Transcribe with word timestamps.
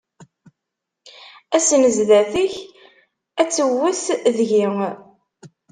Ass-n 1.55 1.83
zdat-k 1.95 2.53
ad 3.41 3.49
tewwet 3.55 4.03
deg-i. 4.35 4.65